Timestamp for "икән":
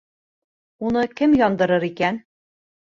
1.93-2.23